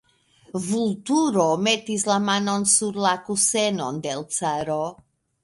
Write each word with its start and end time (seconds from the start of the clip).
Vulturo 0.69 1.45
metis 1.67 2.07
la 2.13 2.17
manon 2.31 2.65
sur 2.73 2.99
la 3.07 3.13
kusenon 3.29 4.03
de 4.09 4.17
l' 4.17 4.27
caro. 4.41 4.81